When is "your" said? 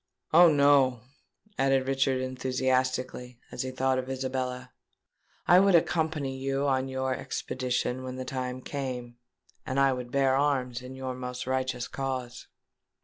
6.87-7.13, 10.95-11.13